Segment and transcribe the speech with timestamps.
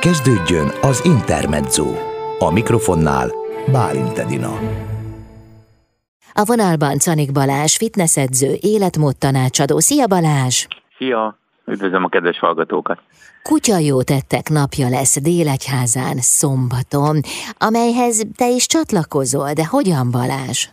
[0.00, 1.86] Kezdődjön az Intermezzo.
[2.38, 3.30] A mikrofonnál
[3.72, 4.58] Bálint Edina.
[6.32, 9.78] A vonalban Canik Balázs, fitnessedző, életmód tanácsadó.
[9.78, 10.66] Szia Balázs!
[10.98, 11.38] Szia!
[11.66, 13.00] Üdvözlöm a kedves hallgatókat!
[13.42, 17.20] Kutya jó tettek napja lesz Délegyházán szombaton,
[17.58, 20.68] amelyhez te is csatlakozol, de hogyan Balázs?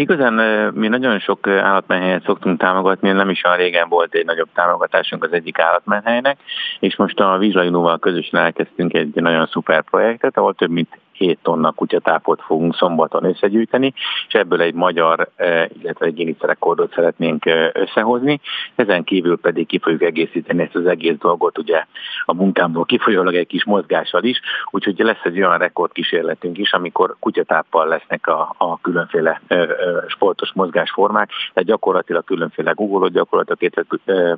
[0.00, 0.34] Igazán
[0.74, 5.32] mi nagyon sok állatmenhelyet szoktunk támogatni, nem is olyan régen volt egy nagyobb támogatásunk az
[5.32, 6.38] egyik állatmenhelynek,
[6.78, 11.70] és most a Vizslajunóval közösen elkezdtünk egy nagyon szuper projektet, ahol több mint 7 tonna
[11.70, 13.92] kutyatápot fogunk szombaton összegyűjteni,
[14.28, 18.40] és ebből egy magyar, e, illetve egy Guinness rekordot szeretnénk e, összehozni.
[18.74, 21.84] Ezen kívül pedig ki fogjuk egészíteni ezt az egész dolgot ugye
[22.24, 27.88] a munkámból kifolyólag egy kis mozgással is, úgyhogy lesz egy olyan rekordkísérletünk is, amikor kutyatáppal
[27.88, 33.86] lesznek a, a különféle e, ö, sportos mozgásformák, tehát gyakorlatilag különféle googolod, gyakorlatilag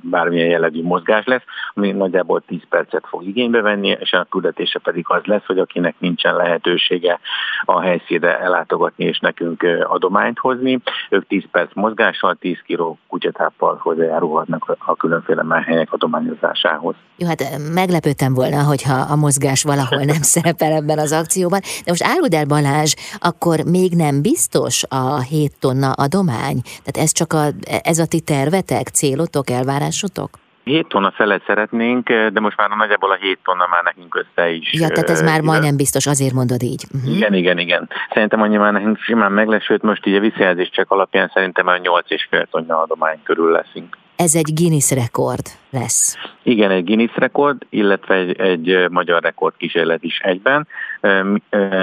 [0.00, 1.42] bármilyen jellegű mozgás lesz,
[1.74, 5.94] ami nagyjából 10 percet fog igénybe venni, és a küldetése pedig az lesz, hogy akinek
[5.98, 7.20] nincsen lehető lehetősége
[7.65, 10.79] a helyszínre ellátogatni és nekünk adományt hozni.
[11.11, 16.95] Ők 10 perc mozgással, 10 kg kutyatáppal hozzájárulhatnak a különféle helyek adományozásához.
[17.17, 17.42] Jó, hát
[17.75, 21.61] meglepődtem volna, hogyha a mozgás valahol nem szerepel ebben az akcióban.
[21.61, 26.61] De most áruld el Balázs, akkor még nem biztos a 7 tonna adomány?
[26.62, 27.45] Tehát ez csak a,
[27.83, 30.42] ez a ti tervetek, célotok, elvárásotok?
[30.64, 34.72] 7 tonna felet szeretnénk, de most már nagyjából a 7 tonna már nekünk össze is.
[34.72, 36.84] Ja, tehát ez már majdnem biztos, azért mondod így.
[36.94, 37.16] Uh-huh.
[37.16, 37.88] Igen, igen, igen.
[38.12, 41.64] Szerintem annyi már nekünk simán meg lesz, sőt most így a visszajelzés csak alapján szerintem
[41.64, 46.17] már 8,5 tonna adomány körül leszünk ez egy Guinness rekord lesz.
[46.42, 50.69] Igen, egy Guinness rekord, illetve egy, egy magyar rekord kísérlet is egyben.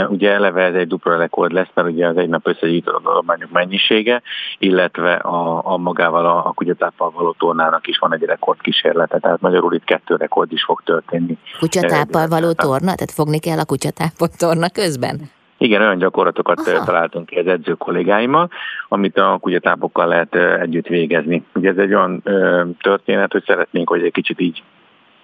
[0.10, 4.22] Ugye eleve ez egy dupla rekord lesz, mert ugye az egy nap összegyűjtött adományok mennyisége,
[4.58, 9.42] illetve a, a magával a, a kutyatáppal való tornának is van egy rekord kísérlete, tehát
[9.42, 11.38] magyarul itt kettő rekord is fog történni.
[11.60, 12.96] Kutyatáppal való torna?
[12.96, 15.38] Tehát fogni kell a kutyatápot torna közben?
[15.62, 16.86] Igen, olyan gyakorlatokat Aha.
[16.86, 18.50] találtunk ki az edző kollégáimmal,
[18.88, 21.44] amit a kutyatápokkal lehet együtt végezni.
[21.54, 22.24] Ugye ez egy olyan
[22.82, 24.64] történet, hogy szeretnénk, hogy egy kicsit így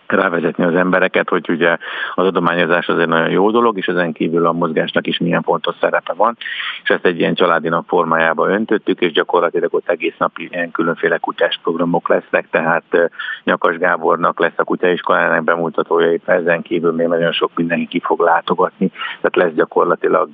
[0.08, 1.78] rávezetni az embereket, hogy ugye
[2.16, 5.76] az adományozás az egy nagyon jó dolog, és ezen kívül a mozgásnak is milyen fontos
[5.82, 6.38] szerepe van,
[6.84, 11.18] és ezt egy ilyen családi nap formájába öntöttük, és gyakorlatilag ott egész nap ilyen különféle
[11.18, 13.12] kutyás programok lesznek, tehát
[13.44, 18.92] Nyakas Gábornak lesz a kutyaiskolának bemutatója, ezen kívül még nagyon sok mindenki ki fog látogatni,
[19.22, 20.30] tehát lesz gyakorlatilag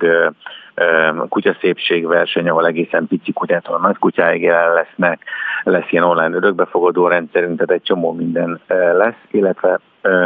[1.28, 5.24] kutyaszépségverseny, ahol egészen pici kutyától nagy kutyáig jelen lesznek,
[5.62, 8.60] lesz ilyen online örökbefogadó rendszerünk, tehát egy csomó minden
[8.92, 9.80] lesz, illetve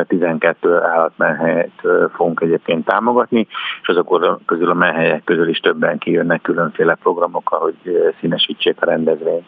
[0.07, 1.81] 12 állatmenhelyet
[2.15, 3.47] fogunk egyébként támogatni,
[3.83, 9.47] és azok közül a menhelyek közül is többen kijönnek különféle programokkal, hogy színesítsék a rendezvényt.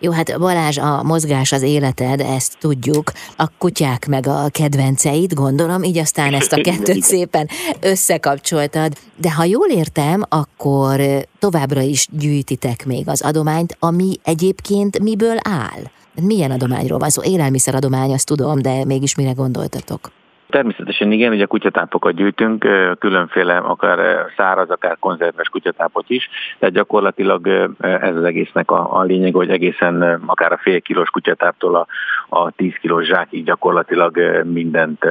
[0.00, 3.12] Jó, hát Balázs, a mozgás az életed, ezt tudjuk.
[3.36, 7.48] A kutyák meg a kedvenceid, gondolom, így aztán ezt a kettőt szépen
[7.80, 8.92] összekapcsoltad.
[9.16, 11.00] De ha jól értem, akkor
[11.38, 15.90] továbbra is gyűjtitek még az adományt, ami egyébként miből áll?
[16.22, 17.22] Milyen adományról van szó?
[17.22, 20.12] Élelmiszeradomány, azt tudom, de mégis mire gondoltatok?
[20.50, 22.66] Természetesen igen, ugye kutyatápokat gyűjtünk,
[22.98, 27.48] különféle akár száraz, akár konzerves kutyatápot is, tehát gyakorlatilag
[27.80, 31.86] ez az egésznek a, a lényeg, hogy egészen akár a fél kilós kutyatáptól a,
[32.28, 35.04] a 10 kilós zsákig gyakorlatilag mindent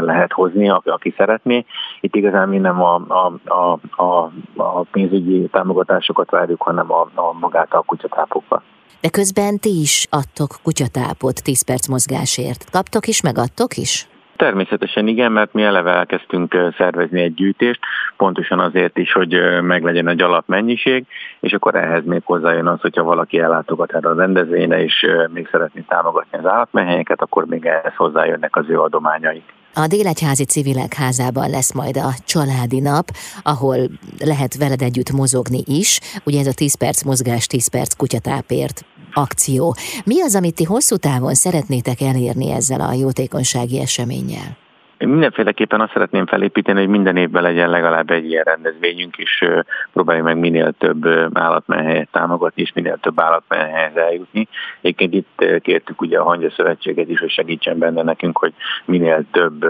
[0.00, 1.64] lehet hozni, aki szeretné.
[2.00, 7.32] Itt igazán mi nem a, a, a, a, a pénzügyi támogatásokat várjuk, hanem a, a
[7.40, 8.62] magát a kutyatápokat.
[9.00, 12.70] De közben ti is adtok kutyatápot 10 perc mozgásért.
[12.70, 14.06] Kaptok is, megadtok is?
[14.42, 17.80] Természetesen igen, mert mi eleve elkezdtünk szervezni egy gyűjtést,
[18.16, 21.06] pontosan azért is, hogy meglegyen egy alapmennyiség,
[21.40, 25.84] és akkor ehhez még hozzájön az, hogyha valaki ellátogat erre a rendezvényre, és még szeretné
[25.88, 29.44] támogatni az állatmenhelyeket, akkor még ehhez hozzájönnek az ő adományaik.
[29.74, 33.04] A Délegyházi Civilek házában lesz majd a családi nap,
[33.42, 33.76] ahol
[34.24, 36.00] lehet veled együtt mozogni is.
[36.24, 39.74] Ugye ez a 10 perc mozgás, 10 perc kutyatápért akció.
[40.04, 44.60] Mi az, amit ti hosszú távon szeretnétek elérni ezzel a jótékonysági eseménnyel?
[44.98, 49.44] Én mindenféleképpen azt szeretném felépíteni, hogy minden évben legyen legalább egy ilyen rendezvényünk, és
[49.92, 54.48] próbáljuk meg minél több állatmenhelyet támogatni, és minél több állatmenhelyhez eljutni.
[54.80, 58.52] Egyébként itt kértük ugye a Hangya Szövetséget is, hogy segítsen benne nekünk, hogy
[58.84, 59.66] minél több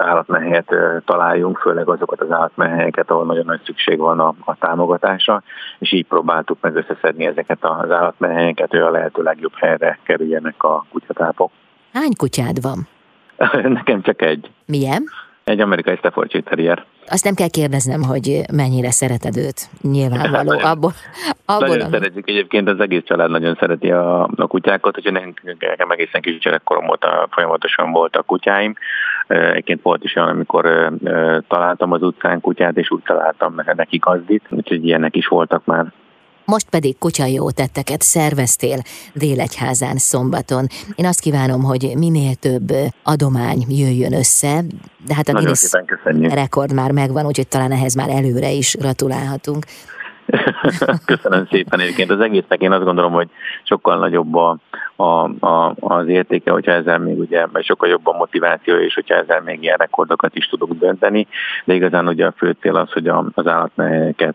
[0.00, 0.74] állatmenhelyet
[1.04, 5.42] találjunk, főleg azokat az állatmenhelyeket, ahol nagyon nagy szükség van a, a támogatásra,
[5.78, 10.84] és így próbáltuk meg összeszedni ezeket az állatmenhelyeket, hogy a lehető legjobb helyre kerüljenek a
[10.90, 11.50] kutyatápok.
[11.92, 12.88] Hány kutyád van?
[13.78, 14.50] Nekem csak egy.
[14.66, 15.02] Milyen?
[15.44, 16.84] Egy amerikai Staffordshire Terrier.
[17.06, 19.68] Azt nem kell kérdeznem, hogy mennyire szereted őt.
[19.82, 20.50] Nyilvánvaló.
[20.50, 20.92] Nagyon- Abból,
[21.44, 26.20] abból Nagyon szeretjük egyébként, az egész család nagyon szereti a, a kutyákat, nekünk nekem egészen
[26.20, 28.74] kis gyerekkorom óta folyamatosan voltak kutyáim.
[29.28, 30.92] Egyébként volt is olyan, amikor
[31.48, 35.92] találtam az utcán kutyát, és úgy találtam neki gazdit, úgyhogy ilyenek is voltak már.
[36.44, 38.78] Most pedig kutya jó tetteket szerveztél
[39.14, 40.66] Délegyházán szombaton.
[40.94, 42.72] Én azt kívánom, hogy minél több
[43.02, 44.64] adomány jöjjön össze,
[45.06, 45.70] de hát a Guinness
[46.34, 49.64] rekord már megvan, úgyhogy talán ehhez már előre is gratulálhatunk.
[51.04, 52.10] Köszönöm szépen egyébként.
[52.10, 53.28] Az egésznek én azt gondolom, hogy
[53.62, 54.56] sokkal nagyobb a,
[54.96, 59.14] a, a, az értéke, hogyha ezzel még ugye, vagy sokkal jobb a motiváció, és hogyha
[59.14, 61.26] ezzel még ilyen rekordokat is tudunk dönteni,
[61.64, 63.46] de igazán ugye a fő cél az, hogy a, az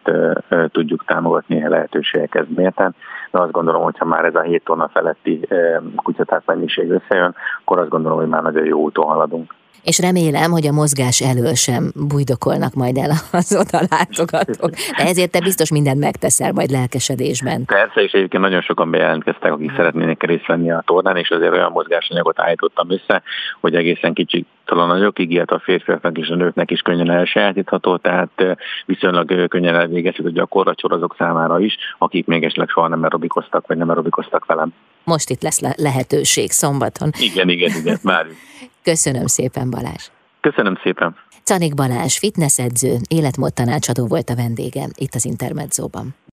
[0.04, 2.96] ö, tudjuk támogatni a lehetőségekhez mérten,
[3.32, 7.36] de azt gondolom, hogy ha már ez a 7 tonna feletti ö, kutyatát mennyiség összejön,
[7.62, 9.54] akkor azt gondolom, hogy már nagyon jó úton haladunk.
[9.84, 14.70] És remélem, hogy a mozgás elől sem bujdokolnak majd el az oda látogatók.
[14.70, 17.66] De ezért te biztos mindent megteszel majd lelkesedésben.
[17.66, 21.72] Persze, és egyébként nagyon sokan bejelentkeztek, akik szeretnének részt venni a tornán, és azért olyan
[21.72, 23.22] mozgásanyagot állítottam össze,
[23.62, 28.58] hogy egészen kicsi talán nagyokig, illetve a férfiaknak és a nőknek is könnyen elsajátítható, tehát
[28.86, 33.90] viszonylag könnyen elvégezhető gyakorlatcsor azok számára is, akik még esetleg soha nem aerobikoztak, vagy nem
[33.90, 34.74] aerobikoztak velem.
[35.04, 37.10] Most itt lesz le- lehetőség szombaton.
[37.20, 38.36] Igen, igen, igen, várjuk.
[38.84, 40.10] Köszönöm szépen, Balázs.
[40.42, 41.16] Köszönöm szépen.
[41.44, 46.16] Canik Balázs, fitnessedző, életmód tanácsadó volt a vendége itt az Intermedzóban.